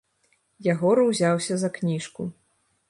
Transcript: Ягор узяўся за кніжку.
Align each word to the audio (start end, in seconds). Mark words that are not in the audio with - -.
Ягор 0.71 0.97
узяўся 1.03 1.53
за 1.65 1.69
кніжку. 1.77 2.21